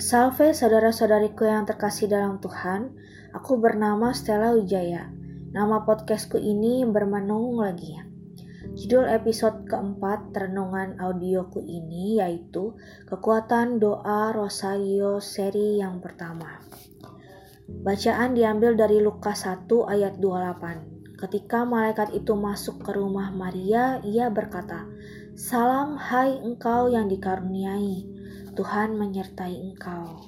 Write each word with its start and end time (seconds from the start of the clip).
Salve 0.00 0.56
saudara-saudariku 0.56 1.44
yang 1.44 1.68
terkasih 1.68 2.08
dalam 2.08 2.40
Tuhan, 2.40 2.88
aku 3.36 3.60
bernama 3.60 4.16
Stella 4.16 4.56
Wijaya. 4.56 5.12
Nama 5.52 5.84
podcastku 5.84 6.40
ini 6.40 6.88
bermenung 6.88 7.60
lagi. 7.60 8.00
Judul 8.80 9.04
episode 9.12 9.68
keempat 9.68 10.32
renungan 10.32 10.96
audioku 10.96 11.60
ini 11.60 12.16
yaitu 12.16 12.80
Kekuatan 13.12 13.76
Doa 13.76 14.32
Rosario 14.32 15.20
seri 15.20 15.84
yang 15.84 16.00
pertama. 16.00 16.64
Bacaan 17.68 18.32
diambil 18.32 18.80
dari 18.80 19.04
Lukas 19.04 19.44
1 19.44 19.68
ayat 19.84 20.16
28. 20.16 21.20
Ketika 21.20 21.68
malaikat 21.68 22.16
itu 22.16 22.32
masuk 22.32 22.80
ke 22.80 22.96
rumah 22.96 23.28
Maria, 23.36 24.00
ia 24.00 24.32
berkata, 24.32 24.88
Salam 25.36 26.00
hai 26.00 26.40
engkau 26.40 26.88
yang 26.88 27.04
dikaruniai, 27.04 28.19
Tuhan 28.50 28.98
menyertai 28.98 29.54
engkau. 29.62 30.26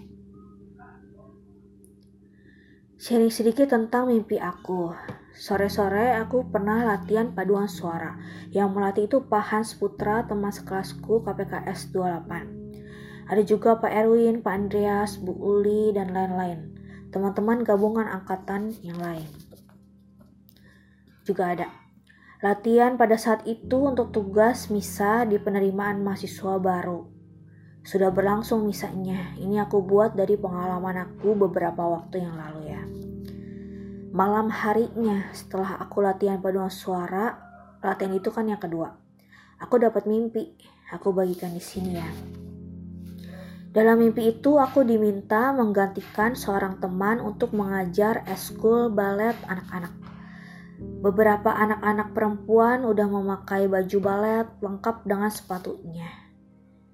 Sharing 3.02 3.34
sedikit 3.34 3.74
tentang 3.74 4.06
mimpi 4.06 4.38
aku. 4.38 4.94
Sore-sore 5.34 6.14
aku 6.14 6.46
pernah 6.46 6.86
latihan 6.86 7.34
paduan 7.34 7.66
suara. 7.66 8.14
Yang 8.54 8.68
melatih 8.70 9.04
itu 9.10 9.26
Pak 9.26 9.44
Hans 9.50 9.74
Putra, 9.74 10.22
teman 10.22 10.54
sekelasku 10.54 11.26
KPKS 11.26 11.90
28. 11.90 13.26
Ada 13.26 13.42
juga 13.42 13.82
Pak 13.82 13.90
Erwin, 13.90 14.38
Pak 14.38 14.54
Andreas, 14.54 15.18
Bu 15.18 15.34
Uli, 15.34 15.90
dan 15.90 16.14
lain-lain. 16.14 16.78
Teman-teman 17.10 17.66
gabungan 17.66 18.06
angkatan 18.06 18.70
yang 18.86 19.02
lain. 19.02 19.26
Juga 21.26 21.58
ada 21.58 21.66
latihan 22.42 22.94
pada 22.98 23.18
saat 23.18 23.46
itu 23.50 23.82
untuk 23.82 24.14
tugas 24.14 24.70
misa 24.70 25.22
di 25.26 25.42
penerimaan 25.42 26.02
mahasiswa 26.06 26.58
baru. 26.58 27.21
Sudah 27.82 28.14
berlangsung 28.14 28.62
misalnya, 28.62 29.34
ini 29.42 29.58
aku 29.58 29.82
buat 29.82 30.14
dari 30.14 30.38
pengalaman 30.38 31.02
aku 31.02 31.34
beberapa 31.34 31.82
waktu 31.82 32.22
yang 32.22 32.38
lalu 32.38 32.62
ya. 32.70 32.82
Malam 34.14 34.54
harinya 34.54 35.26
setelah 35.34 35.82
aku 35.82 35.98
latihan 35.98 36.38
paduan 36.38 36.70
suara, 36.70 37.34
latihan 37.82 38.14
itu 38.14 38.30
kan 38.30 38.46
yang 38.46 38.62
kedua. 38.62 38.94
Aku 39.58 39.82
dapat 39.82 40.06
mimpi, 40.06 40.54
aku 40.94 41.10
bagikan 41.10 41.50
di 41.50 41.62
sini 41.62 41.92
ya. 41.98 42.10
Dalam 43.72 44.04
mimpi 44.04 44.30
itu 44.36 44.60
aku 44.60 44.84
diminta 44.84 45.50
menggantikan 45.50 46.36
seorang 46.36 46.76
teman 46.76 47.24
untuk 47.24 47.56
mengajar 47.56 48.20
eskul 48.28 48.92
balet 48.92 49.34
anak-anak. 49.48 49.96
Beberapa 51.02 51.50
anak-anak 51.50 52.12
perempuan 52.12 52.84
udah 52.84 53.08
memakai 53.08 53.66
baju 53.66 53.98
balet 53.98 54.46
lengkap 54.60 55.08
dengan 55.08 55.32
sepatunya. 55.32 56.31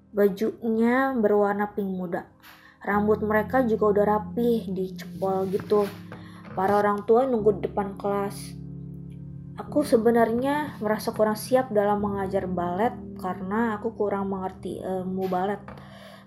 Bajunya 0.09 1.13
berwarna 1.13 1.69
pink 1.69 1.85
muda. 1.85 2.25
Rambut 2.81 3.21
mereka 3.21 3.61
juga 3.61 3.93
udah 3.93 4.05
rapih, 4.17 4.65
dicepol 4.73 5.45
gitu. 5.53 5.85
Para 6.57 6.81
orang 6.81 7.05
tua 7.05 7.29
nunggu 7.29 7.61
di 7.61 7.69
depan 7.69 7.93
kelas. 7.93 8.57
Aku 9.59 9.85
sebenarnya 9.85 10.79
merasa 10.81 11.13
kurang 11.13 11.37
siap 11.37 11.69
dalam 11.69 12.01
mengajar 12.01 12.49
balet 12.49 12.95
karena 13.21 13.77
aku 13.77 13.93
kurang 13.93 14.31
mengerti 14.31 14.81
ilmu 14.81 15.29
balet. 15.29 15.61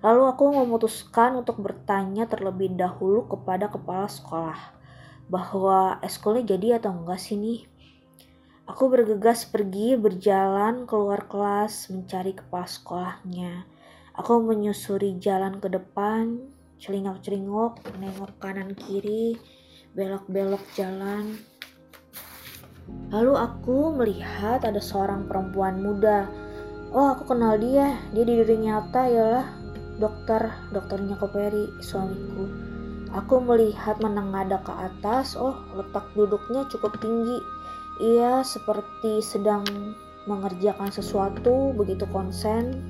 Lalu 0.04 0.22
aku 0.30 0.44
memutuskan 0.62 1.40
untuk 1.40 1.58
bertanya 1.58 2.30
terlebih 2.30 2.76
dahulu 2.78 3.26
kepada 3.26 3.66
kepala 3.66 4.06
sekolah 4.06 4.60
bahwa 5.26 5.98
eskulnya 6.04 6.54
jadi 6.54 6.78
atau 6.78 6.92
enggak 6.92 7.18
sih 7.18 7.40
nih. 7.40 7.66
Aku 8.68 8.86
bergegas 8.92 9.42
pergi 9.48 9.98
berjalan 9.98 10.86
keluar 10.86 11.26
kelas 11.26 11.90
mencari 11.90 12.36
kepala 12.36 12.68
sekolahnya. 12.68 13.71
Aku 14.12 14.44
menyusuri 14.44 15.16
jalan 15.16 15.56
ke 15.56 15.72
depan, 15.72 16.40
celingak-celingok, 16.76 17.80
nengok 17.96 18.32
kanan 18.42 18.76
kiri, 18.76 19.40
belok-belok 19.96 20.60
jalan. 20.76 21.40
Lalu 23.08 23.32
aku 23.36 23.96
melihat 23.96 24.64
ada 24.64 24.80
seorang 24.82 25.24
perempuan 25.24 25.80
muda. 25.80 26.28
Oh, 26.92 27.16
aku 27.16 27.32
kenal 27.32 27.56
dia. 27.56 27.96
Dia 28.12 28.24
di 28.28 28.34
diri 28.36 28.56
nyata 28.60 29.08
ialah 29.08 29.48
dokter, 29.96 30.52
dokternya 30.76 31.16
Koperi, 31.16 31.80
suamiku. 31.80 32.44
Aku 33.16 33.40
melihat 33.40 33.96
menengadah 34.00 34.60
ke 34.60 34.72
atas. 34.76 35.36
Oh, 35.40 35.56
letak 35.72 36.04
duduknya 36.12 36.68
cukup 36.68 37.00
tinggi 37.00 37.40
ia 38.00 38.40
seperti 38.40 39.20
sedang 39.20 39.62
mengerjakan 40.24 40.88
sesuatu 40.88 41.70
begitu 41.76 42.02
konsen 42.08 42.82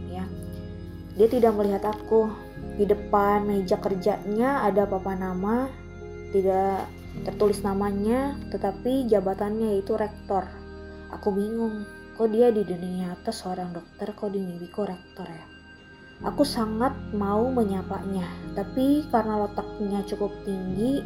dia 1.16 1.28
tidak 1.28 1.52
melihat 1.56 1.84
aku. 1.88 2.32
Di 2.78 2.88
depan 2.88 3.44
meja 3.44 3.76
kerjanya 3.76 4.64
ada 4.64 4.88
papan 4.88 5.20
nama 5.20 5.68
tidak 6.32 6.88
tertulis 7.28 7.60
namanya 7.60 8.38
tetapi 8.48 9.04
jabatannya 9.10 9.76
yaitu 9.76 9.98
rektor. 9.98 10.48
Aku 11.12 11.34
bingung 11.36 11.84
kok 12.16 12.32
dia 12.32 12.48
di 12.48 12.64
dunia 12.64 13.12
nyata 13.12 13.28
seorang 13.28 13.76
dokter 13.76 14.16
kok 14.16 14.32
di 14.32 14.40
mimpiku 14.40 14.88
rektor 14.88 15.28
ya? 15.28 15.44
Aku 16.22 16.46
sangat 16.46 16.96
mau 17.12 17.50
menyapanya 17.52 18.24
tapi 18.56 19.04
karena 19.12 19.44
letaknya 19.44 20.00
cukup 20.08 20.32
tinggi 20.46 21.04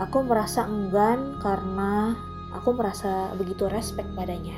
aku 0.00 0.24
merasa 0.26 0.66
enggan 0.66 1.38
karena 1.38 2.16
Aku 2.54 2.70
merasa 2.70 3.34
begitu 3.34 3.66
respect 3.66 4.06
padanya. 4.14 4.54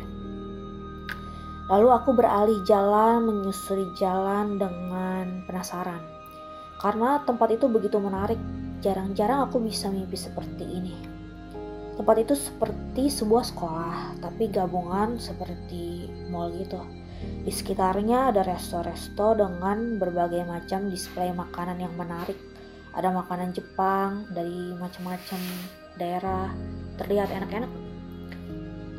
Lalu 1.67 1.89
aku 1.91 2.15
beralih 2.15 2.63
jalan 2.63 3.27
menyusuri 3.27 3.91
jalan 3.99 4.55
dengan 4.55 5.43
penasaran. 5.51 5.99
Karena 6.79 7.19
tempat 7.27 7.59
itu 7.59 7.67
begitu 7.67 7.99
menarik, 7.99 8.39
jarang-jarang 8.87 9.51
aku 9.51 9.59
bisa 9.59 9.91
mimpi 9.91 10.15
seperti 10.15 10.63
ini. 10.63 10.95
Tempat 11.99 12.17
itu 12.23 12.39
seperti 12.39 13.11
sebuah 13.11 13.51
sekolah, 13.51 14.21
tapi 14.23 14.47
gabungan 14.47 15.19
seperti 15.19 16.07
mall 16.31 16.55
gitu. 16.55 16.79
Di 17.43 17.51
sekitarnya 17.51 18.31
ada 18.31 18.47
resto-resto 18.47 19.35
dengan 19.35 19.99
berbagai 19.99 20.47
macam 20.47 20.87
display 20.87 21.35
makanan 21.35 21.83
yang 21.83 21.95
menarik. 21.99 22.37
Ada 22.95 23.11
makanan 23.11 23.57
Jepang 23.57 24.29
dari 24.31 24.77
macam-macam 24.77 25.41
daerah, 25.99 26.53
terlihat 27.01 27.33
enak-enak 27.33 27.86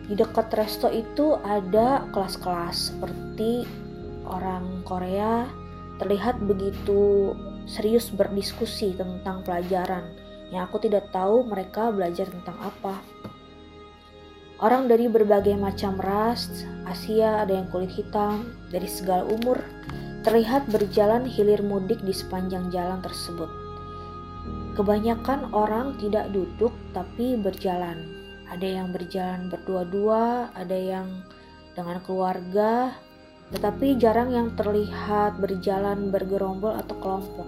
di 0.07 0.15
dekat 0.15 0.47
resto 0.55 0.87
itu 0.87 1.35
ada 1.43 2.07
kelas-kelas 2.15 2.95
seperti 2.95 3.67
orang 4.23 4.83
Korea 4.87 5.47
terlihat 5.99 6.39
begitu 6.47 7.35
serius 7.67 8.07
berdiskusi 8.15 8.95
tentang 8.95 9.43
pelajaran 9.43 10.07
yang 10.51 10.63
aku 10.63 10.79
tidak 10.79 11.11
tahu 11.11 11.43
mereka 11.43 11.91
belajar 11.91 12.27
tentang 12.31 12.55
apa. 12.63 12.95
Orang 14.57 14.89
dari 14.89 15.05
berbagai 15.05 15.53
macam 15.53 16.01
ras, 16.01 16.49
Asia 16.89 17.45
ada 17.45 17.53
yang 17.53 17.69
kulit 17.69 17.93
hitam, 17.93 18.57
dari 18.73 18.89
segala 18.89 19.21
umur, 19.29 19.61
terlihat 20.25 20.65
berjalan 20.73 21.29
hilir 21.29 21.61
mudik 21.61 22.01
di 22.01 22.09
sepanjang 22.09 22.73
jalan 22.73 22.97
tersebut. 23.05 23.51
Kebanyakan 24.73 25.53
orang 25.53 25.93
tidak 26.01 26.33
duduk 26.33 26.73
tapi 26.89 27.37
berjalan, 27.37 28.01
ada 28.47 28.67
yang 28.67 28.95
berjalan 28.95 29.51
berdua-dua, 29.51 30.51
ada 30.55 30.77
yang 30.77 31.23
dengan 31.75 31.99
keluarga, 32.01 32.95
tetapi 33.51 33.99
jarang 33.99 34.31
yang 34.31 34.51
terlihat 34.55 35.39
berjalan 35.39 36.09
bergerombol 36.11 36.73
atau 36.75 36.95
kelompok. 36.99 37.47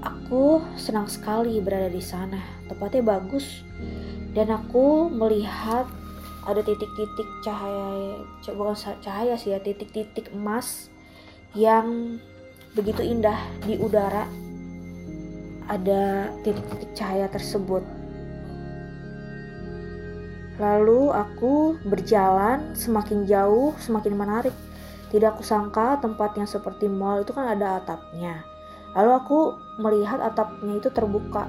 Aku 0.00 0.62
senang 0.78 1.06
sekali 1.06 1.58
berada 1.62 1.90
di 1.90 2.02
sana, 2.02 2.38
tempatnya 2.66 3.02
bagus, 3.02 3.62
dan 4.32 4.50
aku 4.50 5.10
melihat 5.10 5.86
ada 6.48 6.60
titik-titik 6.64 7.28
cahaya, 7.44 8.24
bukan 8.50 8.76
cahaya 9.02 9.34
sih 9.36 9.52
ya, 9.52 9.58
titik-titik 9.60 10.32
emas 10.32 10.88
yang 11.52 12.18
begitu 12.74 13.02
indah 13.02 13.36
di 13.66 13.76
udara. 13.76 14.24
Ada 15.70 16.34
titik-titik 16.42 16.90
cahaya 16.98 17.26
tersebut 17.30 17.99
Lalu 20.60 21.08
aku 21.08 21.80
berjalan 21.88 22.76
semakin 22.76 23.24
jauh, 23.24 23.72
semakin 23.80 24.12
menarik. 24.12 24.52
Tidak 25.08 25.40
kusangka 25.40 25.96
tempat 26.04 26.36
yang 26.36 26.44
seperti 26.44 26.84
mall 26.86 27.24
itu 27.24 27.32
kan 27.32 27.56
ada 27.56 27.80
atapnya. 27.80 28.44
Lalu 28.92 29.10
aku 29.16 29.38
melihat 29.80 30.20
atapnya 30.20 30.76
itu 30.76 30.92
terbuka. 30.92 31.48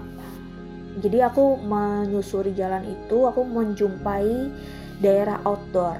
Jadi 1.03 1.19
aku 1.19 1.59
menyusuri 1.59 2.55
jalan 2.55 2.87
itu, 2.87 3.27
aku 3.27 3.43
menjumpai 3.43 4.47
daerah 5.03 5.43
outdoor. 5.43 5.99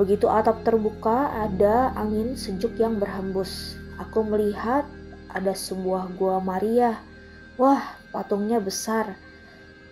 Begitu 0.00 0.24
atap 0.24 0.64
terbuka, 0.64 1.28
ada 1.36 1.92
angin 2.00 2.32
sejuk 2.32 2.80
yang 2.80 2.96
berhembus. 2.96 3.76
Aku 4.00 4.24
melihat 4.24 4.88
ada 5.36 5.52
sebuah 5.52 6.16
gua 6.16 6.40
Maria. 6.40 6.96
Wah, 7.60 7.82
patungnya 8.08 8.56
besar 8.56 9.18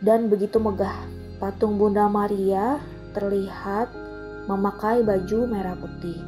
dan 0.00 0.32
begitu 0.32 0.56
megah. 0.56 1.17
Patung 1.38 1.78
Bunda 1.78 2.10
Maria 2.10 2.82
terlihat 3.14 3.94
memakai 4.50 5.06
baju 5.06 5.46
merah 5.46 5.78
putih. 5.78 6.18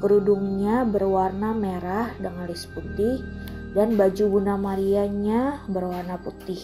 Kerudungnya 0.00 0.84
berwarna 0.84 1.56
merah 1.56 2.12
dengan 2.20 2.44
lis 2.48 2.68
putih. 2.68 3.24
dan 3.70 3.94
baju 3.94 4.24
Bunda 4.26 4.58
Marianya 4.58 5.62
berwarna 5.70 6.18
putih. 6.18 6.58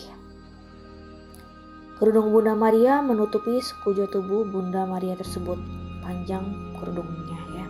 Kerudung 1.96 2.34
Bunda 2.34 2.52
Maria 2.52 3.00
menutupi 3.00 3.62
sekujur 3.62 4.10
tubuh 4.10 4.44
Bunda 4.50 4.84
Maria 4.84 5.16
tersebut, 5.16 5.56
panjang 6.02 6.44
kerudungnya 6.76 7.40
ya. 7.56 7.66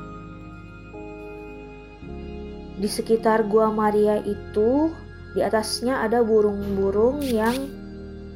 Di 2.81 2.88
sekitar 2.90 3.46
Gua 3.46 3.70
Maria 3.70 4.19
itu, 4.25 4.90
di 5.37 5.44
atasnya 5.44 6.00
ada 6.02 6.25
burung-burung 6.25 7.23
yang 7.23 7.55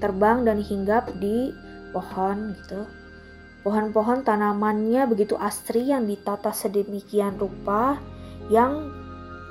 terbang 0.05 0.47
dan 0.47 0.63
hinggap 0.63 1.11
di 1.19 1.51
pohon 1.91 2.57
gitu. 2.59 2.87
Pohon-pohon 3.61 4.25
tanamannya 4.25 5.05
begitu 5.05 5.37
asri 5.37 5.93
yang 5.93 6.09
ditata 6.09 6.49
sedemikian 6.49 7.37
rupa 7.37 8.01
yang 8.49 8.89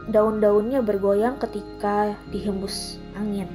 daun-daunnya 0.10 0.82
bergoyang 0.82 1.38
ketika 1.38 2.18
dihembus 2.34 2.98
angin. 3.14 3.46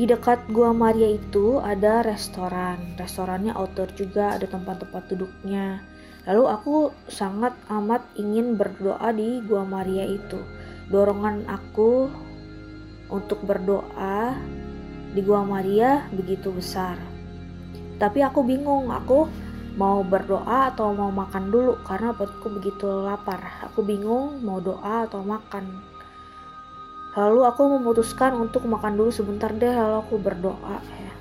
Di 0.00 0.08
dekat 0.08 0.40
Gua 0.48 0.72
Maria 0.72 1.12
itu 1.12 1.60
ada 1.60 2.00
restoran. 2.00 2.96
Restorannya 2.96 3.52
outdoor 3.52 3.92
juga, 3.92 4.32
ada 4.32 4.48
tempat-tempat 4.48 5.12
duduknya. 5.12 5.84
Lalu 6.24 6.44
aku 6.48 6.76
sangat 7.04 7.52
amat 7.68 8.00
ingin 8.16 8.56
berdoa 8.56 9.12
di 9.12 9.44
Gua 9.44 9.60
Maria 9.68 10.08
itu. 10.08 10.40
Dorongan 10.88 11.44
aku 11.52 12.08
untuk 13.12 13.44
berdoa 13.44 14.40
di 15.10 15.20
Gua 15.26 15.42
Maria 15.42 16.06
begitu 16.14 16.54
besar. 16.54 16.94
Tapi 17.98 18.22
aku 18.22 18.46
bingung, 18.46 18.88
aku 18.94 19.26
mau 19.74 20.02
berdoa 20.02 20.72
atau 20.72 20.90
mau 20.94 21.12
makan 21.12 21.50
dulu 21.50 21.78
karena 21.86 22.14
perutku 22.14 22.48
begitu 22.50 22.86
lapar. 22.86 23.38
Aku 23.70 23.82
bingung 23.82 24.40
mau 24.42 24.58
doa 24.58 25.06
atau 25.06 25.22
makan. 25.22 25.82
Lalu 27.18 27.40
aku 27.42 27.62
memutuskan 27.78 28.38
untuk 28.38 28.62
makan 28.70 28.94
dulu 28.94 29.10
sebentar 29.10 29.50
deh 29.50 29.74
lalu 29.74 29.98
aku 29.98 30.14
berdoa 30.16 30.78
ya. 30.78 31.12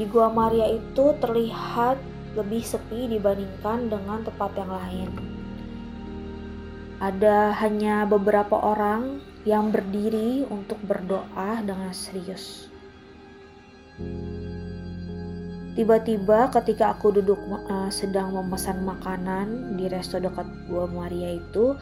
Di 0.00 0.04
Gua 0.08 0.32
Maria 0.32 0.66
itu 0.72 1.12
terlihat 1.20 2.00
lebih 2.34 2.66
sepi 2.66 3.06
dibandingkan 3.12 3.92
dengan 3.92 4.26
tempat 4.26 4.50
yang 4.58 4.72
lain. 4.72 5.08
Ada 6.98 7.52
hanya 7.60 8.08
beberapa 8.08 8.58
orang 8.58 9.20
yang 9.44 9.68
berdiri 9.68 10.48
untuk 10.48 10.80
berdoa 10.82 11.60
dengan 11.60 11.92
serius. 11.92 12.73
Tiba-tiba 15.74 16.54
ketika 16.54 16.94
aku 16.94 17.18
duduk 17.18 17.38
uh, 17.50 17.90
sedang 17.90 18.30
memesan 18.30 18.86
makanan 18.86 19.74
di 19.74 19.90
resto 19.90 20.22
dekat 20.22 20.46
Gua 20.70 20.86
Maria 20.86 21.34
itu, 21.34 21.74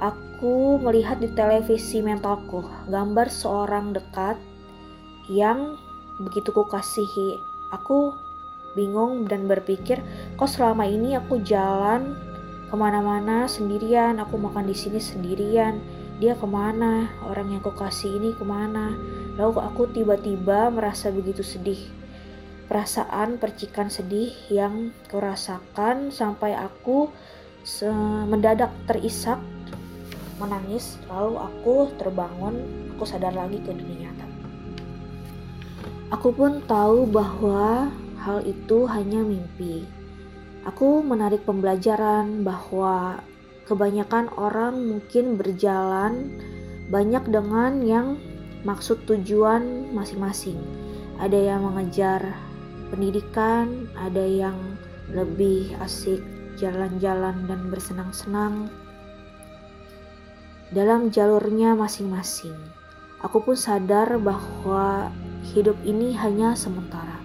aku 0.00 0.80
melihat 0.80 1.20
di 1.20 1.28
televisi 1.36 2.00
mentalku 2.00 2.64
gambar 2.88 3.28
seorang 3.28 3.92
dekat 3.92 4.40
yang 5.28 5.76
begitu 6.16 6.56
ku 6.56 6.64
kasihi. 6.64 7.36
Aku 7.68 8.16
bingung 8.72 9.28
dan 9.28 9.44
berpikir, 9.44 10.00
kok 10.40 10.48
selama 10.48 10.88
ini 10.88 11.12
aku 11.12 11.44
jalan 11.44 12.16
ke 12.72 12.74
mana-mana 12.80 13.44
sendirian, 13.44 14.24
aku 14.24 14.40
makan 14.40 14.72
di 14.72 14.76
sini 14.76 14.96
sendirian, 14.96 15.84
dia 16.16 16.32
ke 16.32 16.48
mana, 16.48 17.12
orang 17.28 17.52
yang 17.52 17.60
ku 17.60 17.76
kasih 17.76 18.08
ini 18.08 18.32
ke 18.32 18.40
mana. 18.40 18.96
Lalu 19.36 19.60
aku 19.60 19.84
tiba-tiba 19.92 20.72
merasa 20.72 21.12
begitu 21.12 21.44
sedih 21.44 22.03
perasaan 22.66 23.36
percikan 23.36 23.92
sedih 23.92 24.32
yang 24.48 24.90
kurasakan 25.12 26.08
sampai 26.08 26.56
aku 26.56 27.08
mendadak 28.28 28.72
terisak 28.84 29.40
menangis 30.36 30.98
lalu 31.08 31.40
aku 31.40 31.74
terbangun 31.96 32.60
aku 32.94 33.04
sadar 33.06 33.32
lagi 33.34 33.58
ke 33.62 33.70
dunia 33.72 34.10
nyata. 34.10 34.26
Aku 36.14 36.30
pun 36.30 36.62
tahu 36.68 37.08
bahwa 37.08 37.90
hal 38.22 38.44
itu 38.46 38.86
hanya 38.86 39.24
mimpi. 39.24 39.82
Aku 40.64 41.04
menarik 41.04 41.44
pembelajaran 41.44 42.46
bahwa 42.46 43.20
kebanyakan 43.68 44.32
orang 44.36 44.80
mungkin 44.80 45.36
berjalan 45.36 46.32
banyak 46.88 47.24
dengan 47.28 47.84
yang 47.84 48.06
maksud 48.64 49.04
tujuan 49.04 49.92
masing-masing. 49.92 50.56
Ada 51.20 51.56
yang 51.56 51.68
mengejar 51.68 52.32
pendidikan, 52.94 53.90
ada 53.98 54.22
yang 54.22 54.54
lebih 55.10 55.74
asik 55.82 56.22
jalan-jalan 56.54 57.34
dan 57.50 57.66
bersenang-senang 57.66 58.70
dalam 60.70 61.10
jalurnya 61.10 61.74
masing-masing. 61.74 62.54
Aku 63.26 63.42
pun 63.42 63.58
sadar 63.58 64.14
bahwa 64.22 65.10
hidup 65.50 65.74
ini 65.82 66.14
hanya 66.14 66.54
sementara. 66.54 67.18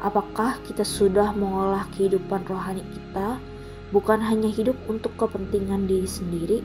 Apakah 0.00 0.56
kita 0.64 0.88
sudah 0.88 1.36
mengolah 1.36 1.84
kehidupan 1.92 2.48
rohani 2.48 2.80
kita 2.88 3.36
bukan 3.92 4.24
hanya 4.24 4.48
hidup 4.48 4.80
untuk 4.88 5.12
kepentingan 5.20 5.84
diri 5.84 6.08
sendiri? 6.08 6.58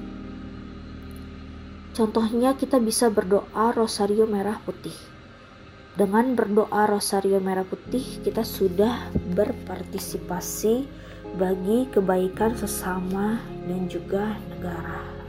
Contohnya 1.92 2.56
kita 2.56 2.80
bisa 2.80 3.12
berdoa 3.12 3.76
rosario 3.76 4.24
merah 4.24 4.64
putih 4.64 4.96
dengan 5.96 6.36
berdoa 6.36 6.92
Rosario 6.92 7.40
Merah 7.40 7.64
Putih, 7.64 8.20
kita 8.20 8.44
sudah 8.44 9.08
berpartisipasi 9.32 10.84
bagi 11.40 11.88
kebaikan 11.92 12.56
sesama 12.56 13.40
dan 13.64 13.88
juga 13.88 14.36
negara. 14.52 15.25